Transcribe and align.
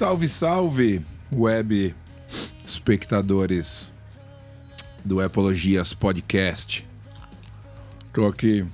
Salve, 0.00 0.28
salve, 0.28 1.04
web 1.30 1.94
espectadores 2.64 3.92
do 5.04 5.20
Epologias 5.20 5.92
Podcast. 5.92 6.86
Tô 8.10 8.26
aqui 8.26 8.66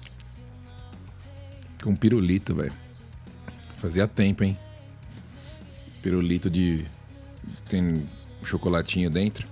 com 1.82 1.96
pirulito, 1.96 2.54
velho. 2.54 2.72
Fazia 3.76 4.06
tempo, 4.06 4.44
hein? 4.44 4.56
Pirulito 6.00 6.48
de. 6.48 6.86
Tem 7.68 8.06
chocolatinho 8.44 9.10
dentro. 9.10 9.48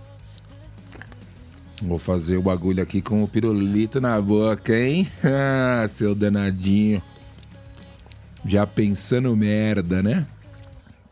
Vou 1.82 1.98
fazer 1.98 2.36
o 2.36 2.42
bagulho 2.42 2.84
aqui 2.84 3.02
com 3.02 3.24
o 3.24 3.26
pirulito 3.26 4.00
na 4.00 4.20
boca, 4.20 4.78
hein? 4.78 5.10
Ah, 5.24 5.88
seu 5.88 6.14
danadinho. 6.14 7.02
Já 8.46 8.64
pensando 8.64 9.36
merda, 9.36 10.04
né? 10.04 10.24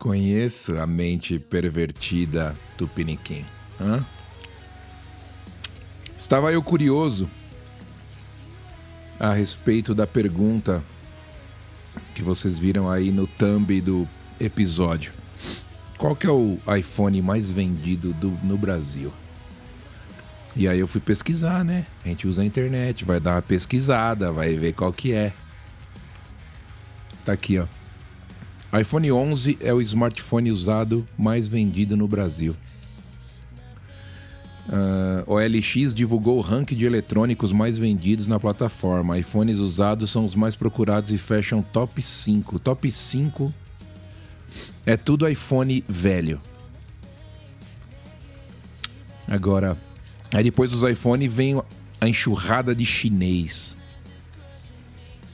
Conheço 0.03 0.77
a 0.77 0.85
mente 0.85 1.39
pervertida 1.39 2.53
do 2.77 2.85
Piniquim. 2.89 3.45
Hã? 3.79 4.05
Estava 6.17 6.51
eu 6.51 6.61
curioso 6.61 7.29
a 9.17 9.31
respeito 9.31 9.95
da 9.95 10.05
pergunta 10.05 10.83
que 12.13 12.21
vocês 12.21 12.59
viram 12.59 12.91
aí 12.91 13.13
no 13.13 13.25
thumb 13.25 13.79
do 13.79 14.05
episódio. 14.41 15.13
Qual 15.97 16.17
que 16.17 16.27
é 16.27 16.31
o 16.31 16.57
iPhone 16.77 17.21
mais 17.21 17.49
vendido 17.49 18.13
do, 18.13 18.31
no 18.43 18.57
Brasil? 18.57 19.09
E 20.53 20.67
aí 20.67 20.79
eu 20.79 20.87
fui 20.87 20.99
pesquisar, 20.99 21.63
né? 21.63 21.85
A 22.03 22.09
gente 22.09 22.27
usa 22.27 22.41
a 22.41 22.45
internet, 22.45 23.05
vai 23.05 23.21
dar 23.21 23.35
uma 23.35 23.41
pesquisada, 23.41 24.33
vai 24.33 24.53
ver 24.57 24.73
qual 24.73 24.91
que 24.91 25.13
é. 25.13 25.31
Tá 27.23 27.31
aqui, 27.31 27.57
ó. 27.57 27.82
iPhone 28.79 29.11
11 29.11 29.59
é 29.61 29.71
o 29.71 29.79
smartphone 29.81 30.51
usado 30.51 31.07
mais 31.15 31.47
vendido 31.47 31.95
no 31.95 32.07
Brasil. 32.07 32.55
Uh, 34.67 35.31
OLX 35.31 35.93
divulgou 35.93 36.37
o 36.37 36.41
ranking 36.41 36.75
de 36.75 36.85
eletrônicos 36.85 37.51
mais 37.51 37.77
vendidos 37.77 38.25
na 38.25 38.39
plataforma. 38.39 39.19
iPhones 39.19 39.59
usados 39.59 40.09
são 40.09 40.25
os 40.25 40.33
mais 40.35 40.55
procurados 40.55 41.11
e 41.11 41.17
fecham 41.19 41.61
top 41.61 42.01
5. 42.01 42.57
Top 42.59 42.91
5 42.91 43.53
é 44.85 44.97
tudo 44.97 45.27
iPhone 45.27 45.83
velho. 45.87 46.41
Agora, 49.27 49.77
aí 50.33 50.43
depois 50.43 50.71
dos 50.71 50.81
iPhone 50.81 51.27
vem 51.27 51.61
a 52.01 52.09
enxurrada 52.09 52.73
de 52.73 52.85
chinês. 52.85 53.77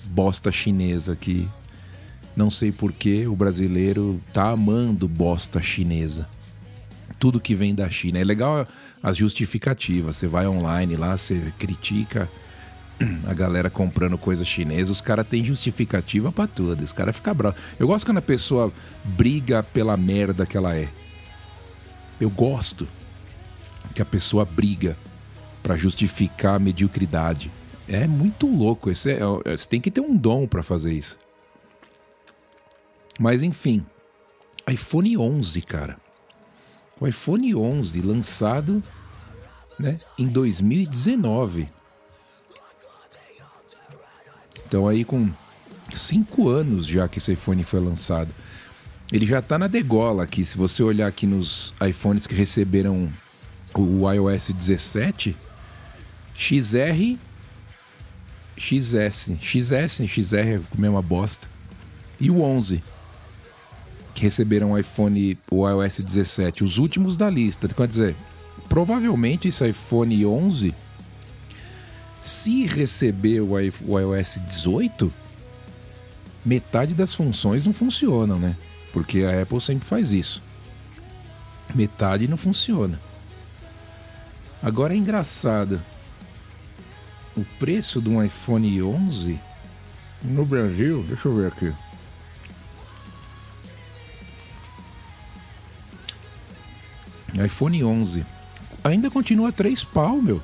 Bosta 0.05 0.51
chinesa 0.51 1.15
que 1.15 1.47
não 2.39 2.49
sei 2.49 2.71
porquê 2.71 3.27
o 3.27 3.35
brasileiro 3.35 4.17
tá 4.33 4.51
amando 4.51 5.09
bosta 5.09 5.61
chinesa 5.61 6.25
tudo 7.19 7.37
que 7.37 7.53
vem 7.53 7.75
da 7.75 7.89
China. 7.89 8.17
É 8.17 8.23
legal 8.23 8.65
as 9.03 9.17
justificativas. 9.17 10.15
Você 10.15 10.25
vai 10.25 10.47
online 10.47 10.95
lá, 10.95 11.17
você 11.17 11.51
critica 11.59 12.29
a 13.27 13.33
galera 13.33 13.69
comprando 13.69 14.17
coisa 14.17 14.45
chinesa, 14.45 14.89
os 14.89 15.01
caras 15.01 15.27
têm 15.27 15.43
justificativa 15.43 16.31
para 16.31 16.47
tudo. 16.47 16.81
Os 16.81 16.93
caras 16.93 17.17
ficam 17.17 17.35
bravos. 17.35 17.59
Eu 17.77 17.87
gosto 17.87 18.05
quando 18.05 18.19
a 18.19 18.21
pessoa 18.21 18.71
briga 19.03 19.61
pela 19.61 19.97
merda 19.97 20.45
que 20.45 20.55
ela 20.55 20.73
é. 20.73 20.87
Eu 22.21 22.29
gosto 22.29 22.87
que 23.93 24.01
a 24.01 24.05
pessoa 24.05 24.45
briga 24.45 24.97
para 25.61 25.75
justificar 25.75 26.55
a 26.55 26.59
mediocridade. 26.59 27.51
É 27.85 28.07
muito 28.07 28.47
louco. 28.47 28.89
Esse 28.89 29.11
é, 29.11 29.19
é 29.43 29.57
você 29.57 29.67
tem 29.67 29.81
que 29.81 29.91
ter 29.91 29.99
um 29.99 30.15
dom 30.15 30.47
para 30.47 30.63
fazer 30.63 30.93
isso. 30.93 31.17
Mas 33.19 33.43
enfim, 33.43 33.85
iPhone 34.67 35.17
11, 35.17 35.61
cara 35.61 35.99
o 36.99 37.07
iPhone 37.07 37.55
11 37.55 38.01
lançado 38.01 38.83
né, 39.79 39.97
em 40.17 40.27
2019. 40.27 41.67
Então 44.67 44.87
aí 44.87 45.05
com 45.05 45.29
cinco 45.93 46.49
anos 46.49 46.85
já 46.85 47.07
que 47.07 47.17
esse 47.19 47.31
iPhone 47.31 47.63
foi 47.63 47.79
lançado. 47.79 48.33
Ele 49.11 49.25
já 49.25 49.39
está 49.39 49.57
na 49.57 49.67
degola 49.67 50.23
aqui. 50.23 50.45
Se 50.45 50.57
você 50.57 50.83
olhar 50.83 51.07
aqui 51.07 51.25
nos 51.25 51.73
iPhones 51.87 52.27
que 52.27 52.35
receberam 52.35 53.11
o 53.73 54.11
iOS 54.11 54.49
17, 54.49 55.35
XR, 56.35 57.17
XS, 58.55 59.31
XS, 59.39 60.01
XR 60.05 60.35
é 60.35 60.55
a 60.57 60.79
mesma 60.79 61.01
bosta. 61.01 61.47
E 62.19 62.29
o 62.29 62.41
11 62.41 62.83
que 64.19 64.25
receberam 64.25 64.71
o 64.71 64.77
iPhone, 64.77 65.37
o 65.49 65.67
iOS 65.67 66.01
17, 66.01 66.65
os 66.65 66.77
últimos 66.77 67.15
da 67.15 67.29
lista. 67.29 67.69
Quer 67.69 67.87
dizer, 67.87 68.15
provavelmente 68.67 69.47
esse 69.47 69.65
iPhone 69.65 70.25
11, 70.25 70.75
se 72.19 72.65
receber 72.65 73.39
o 73.39 73.57
iOS 73.57 74.41
18, 74.45 75.11
metade 76.43 76.93
das 76.93 77.13
funções 77.15 77.65
não 77.65 77.71
funcionam, 77.71 78.37
né? 78.37 78.57
Porque 78.91 79.23
a 79.23 79.41
Apple 79.41 79.61
sempre 79.61 79.87
faz 79.87 80.11
isso. 80.11 80.43
Metade 81.73 82.27
não 82.27 82.35
funciona. 82.35 82.99
Agora 84.61 84.93
é 84.93 84.97
engraçado. 84.97 85.81
O 87.37 87.45
preço 87.57 88.01
de 88.01 88.09
um 88.09 88.21
iPhone 88.21 88.83
11 88.83 89.39
no 90.25 90.45
Brasil, 90.45 91.05
deixa 91.07 91.29
eu 91.29 91.35
ver 91.35 91.47
aqui. 91.47 91.73
iPhone 97.45 97.83
11. 97.83 98.25
Ainda 98.83 99.09
continua 99.09 99.51
3 99.51 99.83
pau, 99.83 100.21
meu. 100.21 100.41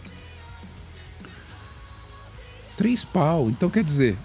3 2.77 3.05
pau. 3.05 3.49
Então 3.49 3.69
quer 3.69 3.83
dizer, 3.83 4.17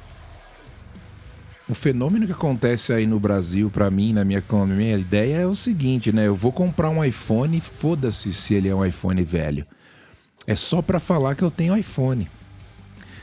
o 1.68 1.74
fenômeno 1.74 2.26
que 2.26 2.32
acontece 2.32 2.92
aí 2.92 3.06
no 3.06 3.20
Brasil, 3.20 3.70
para 3.70 3.90
mim, 3.90 4.12
na 4.12 4.24
minha, 4.24 4.42
na 4.50 4.66
minha 4.66 4.98
ideia, 4.98 5.36
é 5.36 5.46
o 5.46 5.54
seguinte, 5.54 6.12
né? 6.12 6.26
Eu 6.26 6.34
vou 6.34 6.52
comprar 6.52 6.90
um 6.90 7.04
iPhone, 7.04 7.60
foda-se 7.60 8.32
se 8.32 8.54
ele 8.54 8.68
é 8.68 8.74
um 8.74 8.84
iPhone 8.84 9.22
velho. 9.22 9.66
É 10.46 10.56
só 10.56 10.82
para 10.82 10.98
falar 10.98 11.34
que 11.34 11.44
eu 11.44 11.50
tenho 11.50 11.76
iPhone. 11.76 12.28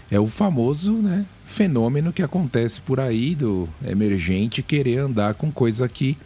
É 0.09 0.18
o 0.18 0.28
famoso 0.28 0.94
né, 0.94 1.25
fenômeno 1.44 2.14
que 2.14 2.24
acontece 2.24 2.79
por 2.79 2.97
aí 2.97 3.35
do 3.35 3.68
emergente 3.85 4.64
querer 4.64 5.00
andar 5.00 5.34
com 5.34 5.52
coisa 5.52 5.84
aqui 5.84 6.18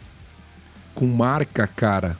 com 0.94 1.06
marca 1.08 1.66
cara 1.66 2.16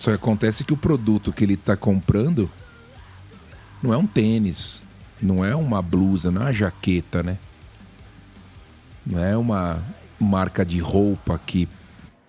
só 0.00 0.10
que 0.10 0.16
acontece 0.16 0.64
que 0.64 0.72
o 0.72 0.78
produto 0.78 1.30
que 1.30 1.44
ele 1.44 1.54
está 1.54 1.76
comprando 1.76 2.50
não 3.82 3.92
é 3.92 3.98
um 3.98 4.06
tênis, 4.06 4.82
não 5.20 5.44
é 5.44 5.54
uma 5.54 5.82
blusa, 5.82 6.30
não 6.30 6.40
é 6.40 6.44
uma 6.46 6.52
jaqueta, 6.54 7.22
né? 7.22 7.36
Não 9.04 9.22
é 9.22 9.36
uma 9.36 9.78
marca 10.18 10.64
de 10.64 10.78
roupa 10.78 11.38
que 11.44 11.68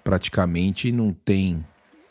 praticamente 0.04 0.92
não 0.92 1.14
tem, 1.14 1.66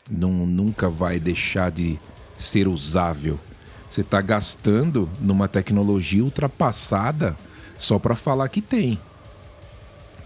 não, 0.09 0.31
nunca 0.47 0.89
vai 0.89 1.19
deixar 1.19 1.69
de 1.69 1.99
ser 2.35 2.67
usável. 2.67 3.39
Você 3.87 4.01
está 4.01 4.19
gastando 4.19 5.07
numa 5.19 5.47
tecnologia 5.47 6.23
ultrapassada 6.23 7.37
só 7.77 7.99
para 7.99 8.15
falar 8.15 8.49
que 8.49 8.61
tem. 8.61 8.97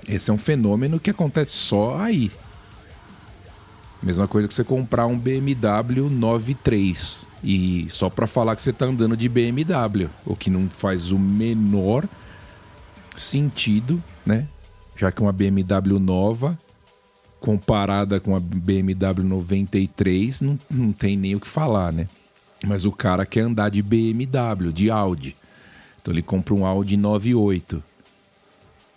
Esse 0.07 0.31
é 0.31 0.33
um 0.33 0.37
fenômeno 0.37 0.97
que 0.97 1.09
acontece 1.09 1.51
só 1.51 1.97
aí, 1.97 2.31
Mesma 4.05 4.27
coisa 4.27 4.47
que 4.47 4.53
você 4.53 4.63
comprar 4.63 5.07
um 5.07 5.17
BMW 5.17 6.07
93 6.11 7.25
e 7.43 7.87
só 7.89 8.07
para 8.07 8.27
falar 8.27 8.55
que 8.55 8.61
você 8.61 8.69
está 8.69 8.85
andando 8.85 9.17
de 9.17 9.27
BMW, 9.27 10.07
o 10.23 10.35
que 10.35 10.51
não 10.51 10.69
faz 10.69 11.09
o 11.09 11.17
menor 11.17 12.07
sentido, 13.15 14.01
né? 14.23 14.47
Já 14.95 15.11
que 15.11 15.23
uma 15.23 15.31
BMW 15.31 15.97
nova 15.99 16.55
comparada 17.39 18.19
com 18.19 18.35
a 18.35 18.39
BMW 18.39 19.23
93 19.23 20.41
não, 20.41 20.59
não 20.69 20.91
tem 20.91 21.17
nem 21.17 21.33
o 21.33 21.39
que 21.39 21.47
falar, 21.47 21.91
né? 21.91 22.07
Mas 22.63 22.85
o 22.85 22.91
cara 22.91 23.25
quer 23.25 23.41
andar 23.41 23.69
de 23.69 23.81
BMW, 23.81 24.71
de 24.71 24.91
Audi. 24.91 25.35
Então 25.99 26.13
ele 26.13 26.21
compra 26.21 26.53
um 26.53 26.63
Audi 26.63 26.95
98 26.95 27.83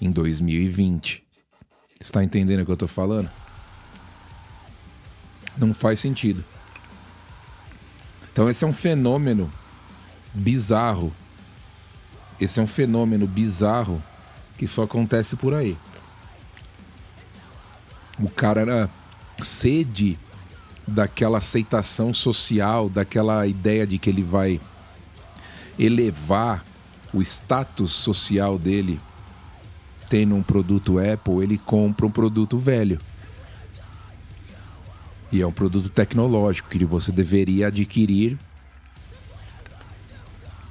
em 0.02 0.10
2020. 0.10 1.24
Está 1.98 2.22
entendendo 2.22 2.60
o 2.60 2.64
que 2.66 2.70
eu 2.70 2.74
estou 2.74 2.88
falando? 2.88 3.30
Não 5.58 5.74
faz 5.74 6.00
sentido. 6.00 6.44
Então 8.32 8.48
esse 8.48 8.64
é 8.64 8.66
um 8.66 8.72
fenômeno 8.72 9.50
bizarro. 10.32 11.12
Esse 12.40 12.60
é 12.60 12.62
um 12.62 12.66
fenômeno 12.66 13.26
bizarro 13.26 14.02
que 14.56 14.66
só 14.66 14.84
acontece 14.84 15.34
por 15.36 15.52
aí. 15.52 15.76
O 18.18 18.28
cara 18.28 18.60
era 18.60 18.90
sede 19.42 20.18
daquela 20.86 21.38
aceitação 21.38 22.14
social, 22.14 22.88
daquela 22.88 23.46
ideia 23.46 23.86
de 23.86 23.98
que 23.98 24.08
ele 24.08 24.22
vai 24.22 24.60
elevar 25.78 26.64
o 27.12 27.22
status 27.22 27.92
social 27.92 28.58
dele 28.58 29.00
tendo 30.08 30.34
um 30.34 30.42
produto 30.42 30.98
Apple, 30.98 31.42
ele 31.42 31.58
compra 31.58 32.06
um 32.06 32.10
produto 32.10 32.58
velho. 32.58 32.98
E 35.30 35.42
é 35.42 35.46
um 35.46 35.52
produto 35.52 35.90
tecnológico 35.90 36.68
que 36.68 36.84
você 36.84 37.12
deveria 37.12 37.66
adquirir 37.66 38.38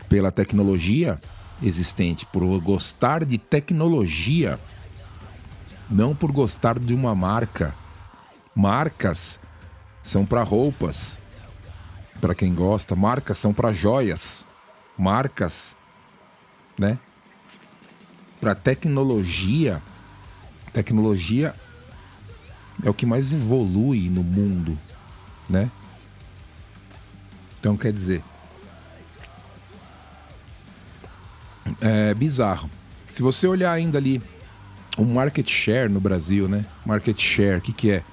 pela 0.10 0.32
tecnologia 0.32 1.20
existente, 1.62 2.26
por 2.26 2.44
gostar 2.62 3.26
de 3.26 3.38
tecnologia, 3.38 4.60
não 5.90 6.16
por 6.16 6.32
gostar 6.32 6.80
de 6.80 6.94
uma 6.94 7.14
marca. 7.14 7.76
Marcas 8.56 9.40
são 10.02 10.26
para 10.26 10.44
roupas, 10.44 11.20
para 12.20 12.34
quem 12.34 12.54
gosta, 12.54 12.96
marcas 12.96 13.38
são 13.38 13.54
para 13.54 13.72
joias, 13.72 14.48
marcas, 14.98 15.76
né? 16.80 16.98
Para 18.40 18.56
tecnologia, 18.56 19.82
tecnologia 20.74 21.54
é 22.84 22.90
o 22.90 22.94
que 22.94 23.06
mais 23.06 23.34
evolui 23.34 24.10
no 24.10 24.24
mundo, 24.24 24.78
né? 25.50 25.72
Então 27.60 27.76
quer 27.76 27.92
dizer, 27.92 28.24
é 31.82 32.14
bizarro. 32.14 32.70
Se 33.12 33.22
você 33.22 33.48
olhar 33.48 33.72
ainda 33.72 33.98
ali 33.98 34.22
o 34.98 35.06
market 35.06 35.50
share 35.50 35.92
no 35.92 36.00
Brasil, 36.00 36.48
né? 36.48 36.66
Market 36.86 37.20
share, 37.20 37.58
o 37.58 37.62
que, 37.62 37.74
que 37.74 37.92
é? 37.92 38.04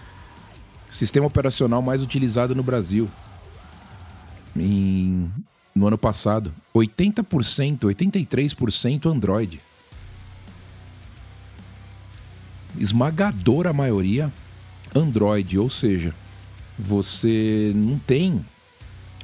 Sistema 0.90 1.26
operacional 1.26 1.82
mais 1.82 2.02
utilizado 2.02 2.54
no 2.54 2.62
Brasil. 2.62 3.10
Em, 4.56 5.30
no 5.74 5.86
ano 5.88 5.98
passado, 5.98 6.54
80%, 6.74 7.80
83% 7.80 9.10
Android. 9.10 9.60
Esmagadora 12.78 13.72
maioria 13.72 14.32
Android, 14.94 15.58
ou 15.58 15.68
seja, 15.68 16.14
você 16.78 17.72
não 17.74 17.98
tem 17.98 18.44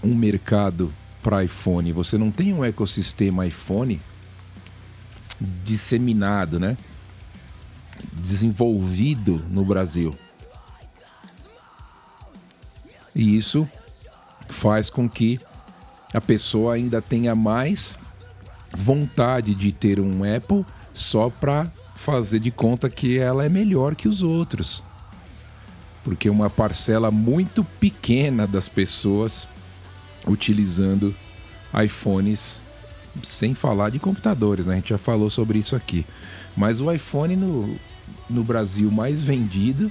um 0.03 0.15
mercado 0.15 0.93
para 1.23 1.45
iPhone, 1.45 1.93
você 1.93 2.17
não 2.17 2.31
tem 2.31 2.53
um 2.53 2.65
ecossistema 2.65 3.47
iPhone 3.47 4.01
disseminado, 5.63 6.59
né? 6.59 6.77
Desenvolvido 8.13 9.43
no 9.49 9.65
Brasil. 9.65 10.15
E 13.15 13.37
isso 13.37 13.69
faz 14.49 14.89
com 14.89 15.09
que 15.09 15.39
a 16.13 16.21
pessoa 16.21 16.75
ainda 16.75 17.01
tenha 17.01 17.35
mais 17.35 17.99
vontade 18.73 19.55
de 19.55 19.73
ter 19.73 20.01
um 20.01 20.23
Apple 20.25 20.65
só 20.93 21.29
para 21.29 21.71
fazer 21.95 22.39
de 22.41 22.51
conta 22.51 22.89
que 22.89 23.19
ela 23.19 23.45
é 23.45 23.49
melhor 23.49 23.95
que 23.95 24.09
os 24.09 24.23
outros 24.23 24.83
porque 26.11 26.29
uma 26.29 26.51
parcela 26.51 27.09
muito 27.09 27.63
pequena 27.63 28.45
das 28.45 28.69
pessoas 28.69 29.47
utilizando 30.27 31.15
iPhones, 31.85 32.65
sem 33.23 33.55
falar 33.55 33.91
de 33.91 34.01
computadores, 34.01 34.67
né? 34.67 34.73
A 34.73 34.77
gente 34.79 34.91
já 34.91 34.99
falou 34.99 35.31
sobre 35.31 35.61
isso 35.61 35.77
aqui. 35.77 36.05
Mas 36.57 36.81
o 36.81 36.91
iPhone 36.91 37.37
no, 37.37 37.79
no 38.29 38.43
Brasil 38.43 38.91
mais 38.91 39.23
vendido 39.23 39.89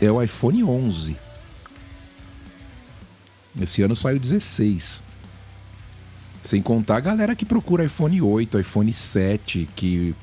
é 0.00 0.08
o 0.08 0.22
iPhone 0.22 0.62
11. 0.62 1.16
Esse 3.60 3.82
ano 3.82 3.96
saiu 3.96 4.20
16. 4.20 5.02
Sem 6.44 6.62
contar 6.62 6.98
a 6.98 7.00
galera 7.00 7.34
que 7.34 7.44
procura 7.44 7.84
iPhone 7.84 8.22
8, 8.22 8.60
iPhone 8.60 8.92
7, 8.92 9.68
que 9.74 10.14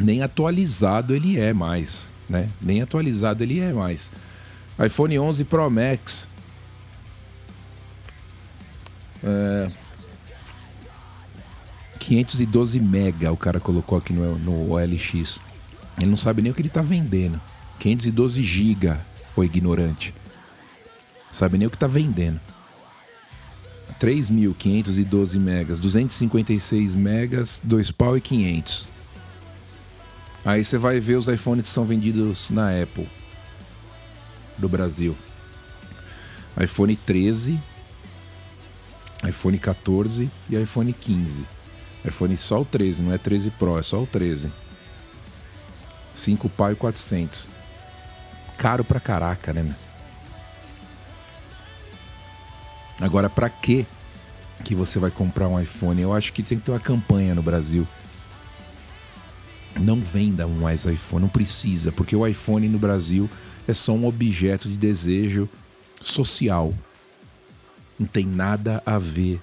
nem 0.00 0.20
atualizado 0.20 1.14
ele 1.14 1.38
é 1.38 1.52
mais, 1.52 2.12
né? 2.28 2.48
Nem 2.60 2.82
atualizado 2.82 3.44
ele 3.44 3.60
é 3.60 3.72
mais 3.72 4.10
iPhone 4.84 5.18
11 5.18 5.44
Pro 5.44 5.68
Max. 5.68 6.28
É, 9.24 9.68
512 11.98 12.78
mega 12.80 13.32
o 13.32 13.36
cara 13.36 13.58
colocou 13.58 13.98
aqui 13.98 14.12
no, 14.12 14.38
no 14.38 14.72
OLX. 14.72 15.40
Ele 16.00 16.10
não 16.10 16.16
sabe 16.16 16.42
nem 16.42 16.52
o 16.52 16.54
que 16.54 16.62
ele 16.62 16.68
tá 16.68 16.80
vendendo. 16.80 17.40
512 17.80 18.42
giga, 18.42 19.00
o 19.36 19.42
ignorante. 19.42 20.14
Sabe 21.30 21.58
nem 21.58 21.66
o 21.66 21.70
que 21.70 21.76
tá 21.76 21.88
vendendo. 21.88 22.40
3.512 24.00 25.40
megas, 25.40 25.80
256 25.80 26.94
megas, 26.94 27.60
2 27.64 27.90
pau 27.90 28.16
e 28.16 28.20
500. 28.20 28.90
Aí 30.44 30.64
você 30.64 30.78
vai 30.78 31.00
ver 31.00 31.16
os 31.16 31.26
iPhones 31.26 31.64
que 31.64 31.70
são 31.70 31.84
vendidos 31.84 32.48
na 32.50 32.70
Apple 32.80 33.17
do 34.58 34.68
Brasil. 34.68 35.16
iPhone 36.60 36.96
13, 36.96 37.60
iPhone 39.26 39.58
14 39.58 40.30
e 40.50 40.56
iPhone 40.56 40.92
15. 40.92 41.44
iPhone 42.04 42.36
só 42.36 42.60
o 42.60 42.64
13, 42.64 43.02
não 43.02 43.12
é 43.12 43.18
13 43.18 43.50
Pro, 43.52 43.78
é 43.78 43.82
só 43.82 44.02
o 44.02 44.06
13. 44.06 44.52
5 46.12 46.48
pau 46.48 46.72
e 46.72 46.74
400. 46.74 47.48
Caro 48.56 48.84
pra 48.84 48.98
caraca, 48.98 49.52
né? 49.52 49.74
Agora, 53.00 53.30
pra 53.30 53.48
que 53.48 53.86
que 54.64 54.74
você 54.74 54.98
vai 54.98 55.10
comprar 55.10 55.48
um 55.48 55.60
iPhone? 55.60 56.02
Eu 56.02 56.12
acho 56.12 56.32
que 56.32 56.42
tem 56.42 56.58
que 56.58 56.64
ter 56.64 56.72
uma 56.72 56.80
campanha 56.80 57.34
no 57.34 57.42
Brasil. 57.42 57.86
Não 59.78 60.00
venda 60.00 60.46
mais 60.46 60.84
iPhone, 60.84 61.22
não 61.22 61.28
precisa, 61.28 61.92
porque 61.92 62.16
o 62.16 62.26
iPhone 62.26 62.68
no 62.68 62.78
Brasil 62.78 63.30
é 63.68 63.74
só 63.74 63.92
um 63.92 64.06
objeto 64.06 64.66
de 64.66 64.76
desejo 64.78 65.46
social. 66.00 66.74
Não 67.98 68.06
tem 68.06 68.24
nada 68.24 68.82
a 68.86 68.98
ver 68.98 69.40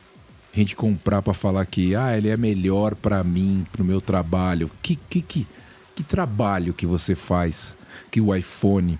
a 0.51 0.57
gente 0.57 0.75
comprar 0.75 1.21
para 1.21 1.33
falar 1.33 1.65
que 1.65 1.95
ah, 1.95 2.17
ele 2.17 2.29
é 2.29 2.37
melhor 2.37 2.95
para 2.95 3.23
mim, 3.23 3.67
pro 3.71 3.83
meu 3.83 4.01
trabalho. 4.01 4.71
Que, 4.81 4.95
que, 4.95 5.21
que, 5.21 5.47
que 5.95 6.03
trabalho 6.03 6.73
que 6.73 6.87
você 6.87 7.13
faz 7.13 7.77
que 8.09 8.19
o 8.19 8.33
iPhone 8.33 8.97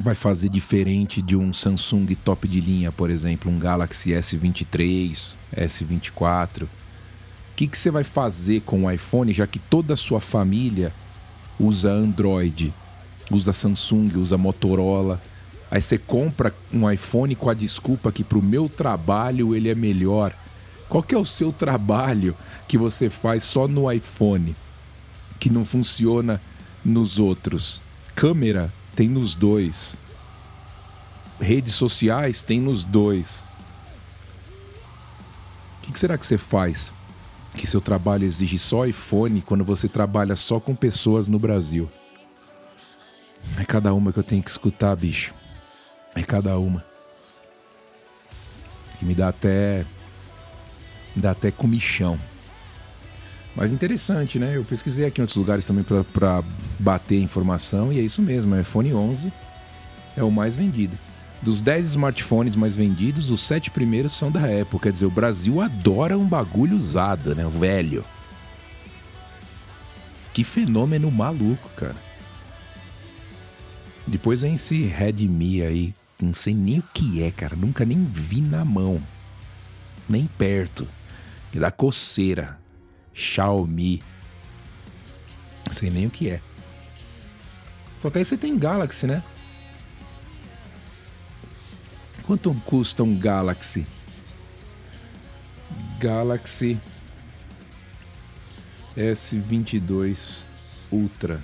vai 0.00 0.14
fazer 0.14 0.48
diferente 0.48 1.22
de 1.22 1.36
um 1.36 1.52
Samsung 1.52 2.14
top 2.16 2.46
de 2.46 2.60
linha, 2.60 2.92
por 2.92 3.08
exemplo, 3.08 3.50
um 3.50 3.58
Galaxy 3.58 4.10
S23, 4.10 5.36
S24? 5.56 6.64
O 6.64 6.68
que, 7.56 7.68
que 7.68 7.78
você 7.78 7.90
vai 7.90 8.04
fazer 8.04 8.60
com 8.62 8.84
o 8.84 8.90
iPhone, 8.90 9.32
já 9.32 9.46
que 9.46 9.60
toda 9.60 9.94
a 9.94 9.96
sua 9.96 10.20
família 10.20 10.92
usa 11.58 11.90
Android? 11.90 12.74
Usa 13.30 13.52
Samsung, 13.52 14.12
usa 14.16 14.36
Motorola. 14.36 15.20
Aí 15.70 15.80
você 15.80 15.98
compra 15.98 16.54
um 16.72 16.90
iPhone 16.90 17.34
com 17.34 17.50
a 17.50 17.54
desculpa 17.54 18.12
que 18.12 18.22
para 18.22 18.38
o 18.38 18.42
meu 18.42 18.68
trabalho 18.68 19.54
ele 19.54 19.68
é 19.68 19.74
melhor. 19.74 20.34
Qual 20.88 21.02
que 21.02 21.14
é 21.14 21.18
o 21.18 21.24
seu 21.24 21.52
trabalho 21.52 22.36
que 22.68 22.78
você 22.78 23.10
faz 23.10 23.44
só 23.44 23.66
no 23.66 23.90
iPhone 23.90 24.54
que 25.40 25.50
não 25.50 25.64
funciona 25.64 26.40
nos 26.84 27.18
outros? 27.18 27.82
Câmera 28.14 28.72
tem 28.94 29.08
nos 29.08 29.34
dois. 29.34 29.98
Redes 31.40 31.74
sociais 31.74 32.42
tem 32.42 32.60
nos 32.60 32.84
dois. 32.84 33.42
O 35.82 35.92
que 35.92 35.98
será 35.98 36.16
que 36.16 36.26
você 36.26 36.38
faz 36.38 36.92
que 37.56 37.66
seu 37.66 37.80
trabalho 37.80 38.24
exige 38.24 38.58
só 38.58 38.84
iPhone 38.86 39.40
quando 39.40 39.64
você 39.64 39.88
trabalha 39.88 40.36
só 40.36 40.60
com 40.60 40.74
pessoas 40.74 41.26
no 41.26 41.38
Brasil? 41.38 41.90
É 43.58 43.64
cada 43.64 43.94
uma 43.94 44.12
que 44.12 44.18
eu 44.18 44.22
tenho 44.22 44.42
que 44.42 44.50
escutar, 44.50 44.94
bicho. 44.96 45.34
É 46.14 46.22
cada 46.22 46.58
uma. 46.58 46.84
Que 48.98 49.04
me 49.04 49.14
dá 49.14 49.28
até. 49.28 49.84
Me 51.14 51.22
dá 51.22 51.30
até 51.30 51.50
comichão. 51.50 52.18
Mas 53.56 53.70
interessante, 53.70 54.38
né? 54.38 54.56
Eu 54.56 54.64
pesquisei 54.64 55.06
aqui 55.06 55.20
em 55.20 55.22
outros 55.22 55.36
lugares 55.36 55.64
também 55.64 55.84
para 55.84 56.42
bater 56.80 57.20
informação 57.20 57.92
e 57.92 58.00
é 58.00 58.02
isso 58.02 58.20
mesmo. 58.20 58.54
O 58.54 58.60
iPhone 58.60 58.92
11 58.92 59.32
é 60.16 60.22
o 60.24 60.30
mais 60.30 60.56
vendido. 60.56 60.98
Dos 61.40 61.60
10 61.60 61.90
smartphones 61.90 62.56
mais 62.56 62.74
vendidos, 62.74 63.30
os 63.30 63.42
7 63.42 63.70
primeiros 63.70 64.12
são 64.12 64.30
da 64.30 64.40
Apple. 64.40 64.80
Quer 64.80 64.90
dizer, 64.90 65.06
o 65.06 65.10
Brasil 65.10 65.60
adora 65.60 66.18
um 66.18 66.26
bagulho 66.26 66.76
usado, 66.76 67.34
né? 67.34 67.46
O 67.46 67.50
velho. 67.50 68.04
Que 70.32 70.42
fenômeno 70.42 71.10
maluco, 71.10 71.68
cara. 71.76 71.96
Depois 74.06 74.42
vem 74.42 74.54
esse 74.54 74.82
Redmi 74.84 75.62
aí, 75.62 75.94
não 76.20 76.34
sei 76.34 76.54
nem 76.54 76.78
o 76.78 76.84
que 76.92 77.22
é, 77.22 77.30
cara. 77.30 77.56
Nunca 77.56 77.84
nem 77.84 78.04
vi 78.04 78.40
na 78.40 78.64
mão. 78.64 79.02
Nem 80.08 80.26
perto. 80.26 80.86
Que 81.50 81.58
dá 81.58 81.70
coceira. 81.70 82.58
Xiaomi. 83.12 84.02
Não 85.66 85.72
sei 85.72 85.90
nem 85.90 86.06
o 86.06 86.10
que 86.10 86.28
é. 86.28 86.40
Só 87.96 88.10
que 88.10 88.18
aí 88.18 88.24
você 88.24 88.36
tem 88.36 88.58
Galaxy, 88.58 89.06
né? 89.06 89.22
Quanto 92.26 92.54
custa 92.66 93.02
um 93.02 93.18
Galaxy? 93.18 93.86
Galaxy 95.98 96.78
S22 98.96 100.44
Ultra. 100.90 101.42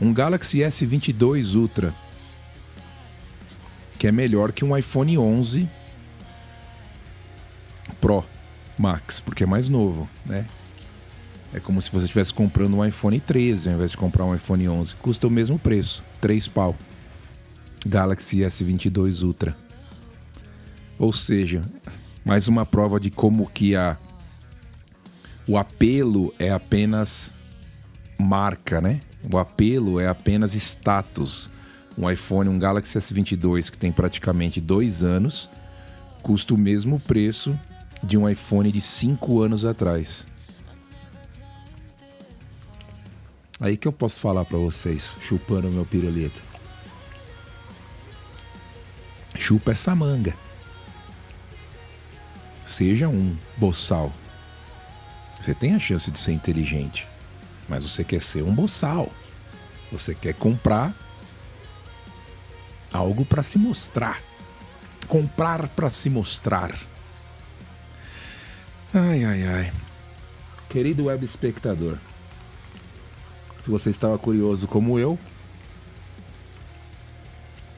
Um 0.00 0.12
Galaxy 0.12 0.58
S22 0.58 1.54
Ultra, 1.54 1.94
que 3.98 4.06
é 4.06 4.12
melhor 4.12 4.52
que 4.52 4.64
um 4.64 4.76
iPhone 4.76 5.16
11 5.16 5.68
Pro 8.00 8.24
Max, 8.78 9.20
porque 9.20 9.44
é 9.44 9.46
mais 9.46 9.68
novo, 9.68 10.08
né? 10.24 10.46
É 11.54 11.60
como 11.60 11.80
se 11.80 11.90
você 11.90 12.04
estivesse 12.04 12.34
comprando 12.34 12.76
um 12.76 12.84
iPhone 12.84 13.18
13 13.18 13.70
ao 13.70 13.74
invés 13.76 13.92
de 13.92 13.96
comprar 13.96 14.24
um 14.24 14.34
iPhone 14.34 14.68
11. 14.68 14.96
Custa 14.96 15.26
o 15.26 15.30
mesmo 15.30 15.58
preço, 15.58 16.04
3 16.20 16.48
pau. 16.48 16.76
Galaxy 17.86 18.38
S22 18.38 19.22
Ultra. 19.22 19.56
Ou 20.98 21.12
seja, 21.12 21.62
mais 22.24 22.48
uma 22.48 22.66
prova 22.66 22.98
de 23.00 23.10
como 23.10 23.48
que 23.48 23.74
a 23.74 23.96
o 25.48 25.56
apelo 25.56 26.34
é 26.38 26.50
apenas 26.50 27.34
marca, 28.18 28.80
né? 28.80 29.00
O 29.32 29.38
apelo 29.38 30.00
é 30.00 30.08
apenas 30.08 30.54
status. 30.54 31.50
Um 31.98 32.10
iPhone, 32.10 32.50
um 32.50 32.58
Galaxy 32.58 32.98
S22 32.98 33.70
que 33.70 33.78
tem 33.78 33.90
praticamente 33.90 34.60
dois 34.60 35.02
anos, 35.02 35.48
custa 36.22 36.52
o 36.52 36.58
mesmo 36.58 37.00
preço 37.00 37.58
de 38.02 38.18
um 38.18 38.28
iPhone 38.28 38.70
de 38.70 38.80
cinco 38.80 39.40
anos 39.40 39.64
atrás. 39.64 40.28
Aí 43.58 43.76
que 43.76 43.88
eu 43.88 43.92
posso 43.92 44.20
falar 44.20 44.44
para 44.44 44.58
vocês, 44.58 45.16
chupando 45.22 45.70
meu 45.70 45.86
pirulito. 45.86 46.42
Chupa 49.38 49.72
essa 49.72 49.94
manga. 49.94 50.36
Seja 52.62 53.08
um 53.08 53.34
boçal. 53.56 54.12
Você 55.40 55.54
tem 55.54 55.74
a 55.74 55.78
chance 55.78 56.10
de 56.10 56.18
ser 56.18 56.32
inteligente, 56.32 57.06
mas 57.68 57.82
você 57.82 58.04
quer 58.04 58.20
ser 58.20 58.42
um 58.42 58.54
boçal. 58.54 59.10
Você 59.90 60.14
quer 60.14 60.34
comprar 60.34 60.94
algo 62.92 63.24
para 63.24 63.42
se 63.42 63.58
mostrar. 63.58 64.20
Comprar 65.08 65.68
para 65.68 65.90
se 65.90 66.10
mostrar. 66.10 66.74
Ai, 68.92 69.24
ai, 69.24 69.46
ai. 69.46 69.72
Querido 70.68 71.04
web 71.04 71.24
espectador, 71.24 71.96
se 73.64 73.70
você 73.70 73.90
estava 73.90 74.18
curioso 74.18 74.66
como 74.66 74.98
eu, 74.98 75.18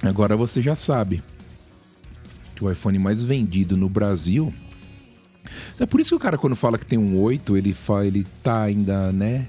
agora 0.03 0.37
você 0.37 0.61
já 0.63 0.75
sabe 0.75 1.23
que 2.55 2.65
o 2.65 2.71
iPhone 2.71 2.99
mais 2.99 3.23
vendido 3.23 3.77
no 3.77 3.89
Brasil. 3.89 4.53
É 5.79 5.87
por 5.87 6.01
isso 6.01 6.11
que 6.11 6.17
o 6.17 6.19
cara, 6.19 6.37
quando 6.37 6.57
fala 6.57 6.77
que 6.77 6.87
tem 6.87 6.99
um 6.99 7.21
8, 7.21 7.57
ele, 7.57 7.73
fala, 7.73 8.07
ele 8.07 8.27
tá 8.43 8.63
ainda, 8.63 9.13
né? 9.13 9.47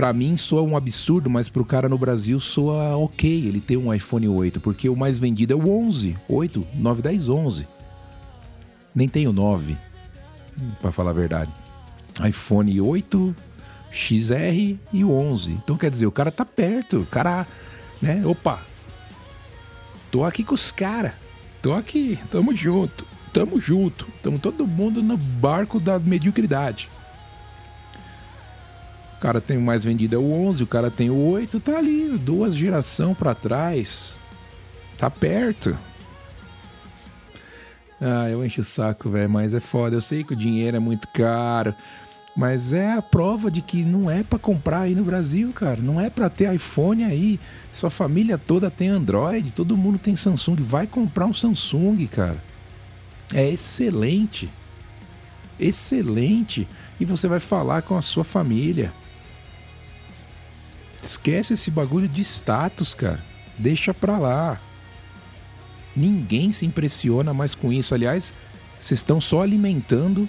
Pra 0.00 0.14
mim 0.14 0.34
soa 0.34 0.62
um 0.62 0.78
absurdo, 0.78 1.28
mas 1.28 1.50
pro 1.50 1.62
cara 1.62 1.86
no 1.86 1.98
Brasil 1.98 2.40
soa 2.40 2.96
ok 2.96 3.46
ele 3.46 3.60
ter 3.60 3.76
um 3.76 3.92
iPhone 3.92 4.26
8, 4.26 4.58
porque 4.58 4.88
o 4.88 4.96
mais 4.96 5.18
vendido 5.18 5.52
é 5.52 5.56
o 5.56 5.68
11, 5.68 6.16
8, 6.26 6.66
9, 6.76 7.02
10, 7.02 7.28
11. 7.28 7.68
Nem 8.94 9.06
tem 9.06 9.28
o 9.28 9.32
9, 9.34 9.76
para 10.80 10.90
falar 10.90 11.10
a 11.10 11.12
verdade. 11.12 11.52
iPhone 12.26 12.80
8, 12.80 13.36
XR 13.92 14.78
e 14.90 15.04
o 15.04 15.12
11. 15.12 15.52
Então 15.52 15.76
quer 15.76 15.90
dizer, 15.90 16.06
o 16.06 16.12
cara 16.12 16.30
tá 16.30 16.46
perto, 16.46 17.00
o 17.00 17.06
cara, 17.06 17.46
né? 18.00 18.22
Opa, 18.24 18.62
tô 20.10 20.24
aqui 20.24 20.42
com 20.42 20.54
os 20.54 20.72
caras, 20.72 21.12
tô 21.60 21.74
aqui, 21.74 22.18
tamo 22.30 22.54
junto, 22.54 23.06
tamo 23.34 23.60
junto, 23.60 24.08
tamo 24.22 24.38
todo 24.38 24.66
mundo 24.66 25.02
no 25.02 25.18
barco 25.18 25.78
da 25.78 25.98
mediocridade. 25.98 26.88
O 29.20 29.22
cara 29.22 29.38
tem 29.38 29.58
o 29.58 29.60
mais 29.60 29.84
vendido 29.84 30.14
é 30.14 30.18
o 30.18 30.32
11, 30.32 30.62
o 30.62 30.66
cara 30.66 30.90
tem 30.90 31.10
o 31.10 31.30
8, 31.32 31.60
tá 31.60 31.76
ali, 31.76 32.08
duas 32.16 32.56
geração 32.56 33.14
para 33.14 33.34
trás. 33.34 34.18
Tá 34.96 35.10
perto. 35.10 35.76
Ah, 38.00 38.30
eu 38.30 38.42
encho 38.42 38.62
o 38.62 38.64
saco, 38.64 39.10
velho, 39.10 39.28
mas 39.28 39.52
é 39.52 39.60
foda. 39.60 39.94
Eu 39.94 40.00
sei 40.00 40.24
que 40.24 40.32
o 40.32 40.36
dinheiro 40.36 40.78
é 40.78 40.80
muito 40.80 41.06
caro. 41.08 41.74
Mas 42.34 42.72
é 42.72 42.94
a 42.94 43.02
prova 43.02 43.50
de 43.50 43.60
que 43.60 43.84
não 43.84 44.10
é 44.10 44.22
para 44.22 44.38
comprar 44.38 44.80
aí 44.80 44.94
no 44.94 45.04
Brasil, 45.04 45.52
cara. 45.52 45.82
Não 45.82 46.00
é 46.00 46.08
para 46.08 46.30
ter 46.30 46.54
iPhone 46.54 47.04
aí. 47.04 47.38
Sua 47.74 47.90
família 47.90 48.38
toda 48.38 48.70
tem 48.70 48.88
Android, 48.88 49.50
todo 49.50 49.76
mundo 49.76 49.98
tem 49.98 50.16
Samsung. 50.16 50.56
Vai 50.62 50.86
comprar 50.86 51.26
um 51.26 51.34
Samsung, 51.34 52.06
cara. 52.06 52.42
É 53.34 53.46
excelente. 53.46 54.50
Excelente. 55.58 56.66
E 56.98 57.04
você 57.04 57.28
vai 57.28 57.38
falar 57.38 57.82
com 57.82 57.98
a 57.98 58.00
sua 58.00 58.24
família. 58.24 58.90
Esquece 61.02 61.54
esse 61.54 61.70
bagulho 61.70 62.08
de 62.08 62.22
status, 62.22 62.94
cara. 62.94 63.20
Deixa 63.58 63.92
pra 63.92 64.18
lá. 64.18 64.60
Ninguém 65.96 66.52
se 66.52 66.66
impressiona 66.66 67.34
mais 67.34 67.54
com 67.54 67.72
isso. 67.72 67.94
Aliás, 67.94 68.32
vocês 68.78 69.00
estão 69.00 69.20
só 69.20 69.42
alimentando 69.42 70.28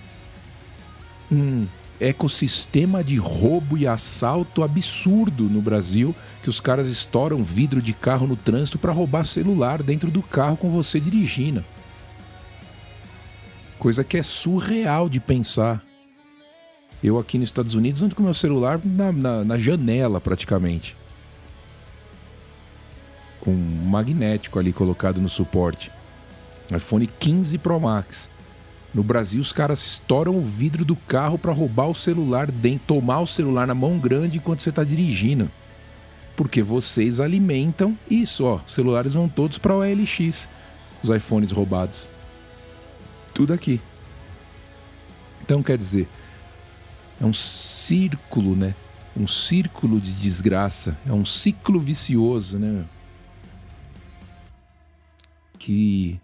um 1.32 1.66
ecossistema 2.00 3.04
de 3.04 3.16
roubo 3.18 3.78
e 3.78 3.86
assalto 3.86 4.63
absurdo 4.63 5.44
no 5.44 5.62
Brasil, 5.62 6.16
que 6.42 6.50
os 6.50 6.60
caras 6.60 6.88
estouram 6.88 7.44
vidro 7.44 7.82
de 7.82 7.94
carro 7.94 8.25
no 8.25 8.36
trânsito 8.36 8.80
para 8.80 8.92
roubar 8.92 9.24
celular 9.24 9.84
dentro 9.84 10.10
do 10.10 10.24
carro 10.24 10.58
com 10.58 10.72
você 10.72 11.00
dirigindo. 11.00 11.63
Coisa 13.78 14.04
que 14.04 14.18
é 14.18 14.24
surreal 14.24 15.08
de 15.08 15.20
pensar. 15.20 15.84
Eu 17.03 17.17
aqui 17.17 17.38
nos 17.39 17.50
Estados 17.50 17.74
Unidos 17.74 18.03
ando 18.03 18.15
com 18.15 18.22
meu 18.22 18.34
celular 18.34 18.79
na, 18.84 19.12
na, 19.12 19.43
na 19.43 19.58
janela 19.58 20.22
praticamente. 20.22 20.96
Com 23.39 23.51
um 23.51 23.86
magnético 23.88 24.60
ali 24.60 24.72
colocado 24.72 25.20
no 25.20 25.27
suporte. 25.27 25.91
iPhone 26.70 27.08
15 27.08 27.58
Pro 27.58 27.79
Max. 27.79 28.29
No 28.93 29.03
Brasil, 29.03 29.41
os 29.41 29.51
caras 29.51 29.84
estouram 29.84 30.36
o 30.36 30.41
vidro 30.41 30.86
do 30.86 30.96
carro 30.96 31.39
para 31.39 31.53
roubar 31.53 31.88
o 31.88 31.96
celular, 31.96 32.51
dentro, 32.51 32.88
tomar 32.88 33.22
o 33.22 33.27
celular 33.27 33.65
na 33.65 33.74
mão 33.74 33.98
grande 33.98 34.38
enquanto 34.38 34.62
você 34.62 34.70
está 34.70 34.84
dirigindo. 34.84 35.50
Porque 36.36 36.62
vocês 36.62 37.20
alimentam 37.20 37.98
isso, 38.10 38.43
ó. 38.43 38.60
Os 38.67 38.74
celulares 38.74 39.13
vão 39.13 39.29
todos 39.29 39.58
para 39.58 39.74
o 39.74 39.79
OLX, 39.79 40.50
os 41.01 41.10
iPhones 41.10 41.51
roubados. 41.51 42.10
Tudo 43.34 43.53
aqui. 43.53 43.81
Então 45.41 45.63
quer 45.63 45.77
dizer, 45.77 46.08
é 47.22 47.25
um 47.25 47.32
círculo, 47.32 48.56
né? 48.56 48.74
Um 49.16 49.28
círculo 49.28 50.00
de 50.00 50.12
desgraça, 50.12 50.98
é 51.06 51.13
um 51.13 51.24
ciclo 51.24 51.80
vicioso, 51.80 52.58
né? 52.58 52.84
Que 55.60 56.20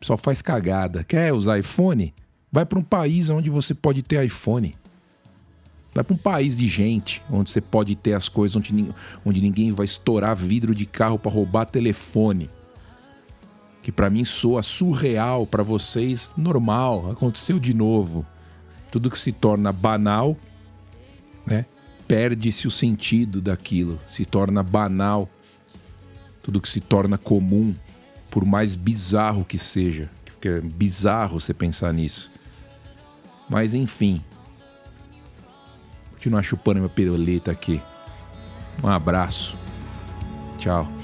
só 0.00 0.16
faz 0.16 0.40
cagada. 0.40 1.04
Quer 1.04 1.34
usar 1.34 1.58
iPhone? 1.58 2.14
Vai 2.50 2.64
para 2.64 2.78
um 2.78 2.82
país 2.82 3.28
onde 3.28 3.50
você 3.50 3.74
pode 3.74 4.02
ter 4.02 4.24
iPhone. 4.24 4.74
Vai 5.94 6.02
para 6.02 6.14
um 6.14 6.18
país 6.18 6.56
de 6.56 6.66
gente, 6.68 7.22
onde 7.30 7.50
você 7.50 7.60
pode 7.60 7.94
ter 7.94 8.14
as 8.14 8.30
coisas, 8.30 8.56
onde, 8.56 8.94
onde 9.26 9.42
ninguém 9.42 9.72
vai 9.72 9.84
estourar 9.84 10.34
vidro 10.34 10.74
de 10.74 10.86
carro 10.86 11.18
para 11.18 11.30
roubar 11.30 11.66
telefone. 11.66 12.48
Que 13.82 13.92
para 13.92 14.08
mim 14.08 14.24
soa 14.24 14.62
surreal, 14.62 15.46
para 15.46 15.62
vocês 15.62 16.32
normal, 16.34 17.10
aconteceu 17.10 17.58
de 17.58 17.74
novo. 17.74 18.24
Tudo 18.90 19.10
que 19.10 19.18
se 19.18 19.32
torna 19.32 19.72
banal, 19.72 20.36
né? 21.46 21.66
Perde-se 22.06 22.66
o 22.66 22.70
sentido 22.70 23.40
daquilo, 23.40 24.00
se 24.08 24.24
torna 24.24 24.62
banal. 24.62 25.28
Tudo 26.42 26.60
que 26.60 26.68
se 26.68 26.80
torna 26.80 27.18
comum 27.18 27.74
por 28.30 28.44
mais 28.44 28.74
bizarro 28.74 29.44
que 29.44 29.58
seja. 29.58 30.10
Porque 30.24 30.48
é 30.48 30.60
bizarro 30.60 31.38
você 31.38 31.52
pensar 31.52 31.92
nisso. 31.92 32.30
Mas 33.48 33.74
enfim. 33.74 34.22
Continuar 36.12 36.42
chupando 36.42 36.80
meu 36.80 36.88
piruleta 36.88 37.50
aqui. 37.50 37.82
Um 38.82 38.88
abraço. 38.88 39.56
Tchau. 40.56 40.97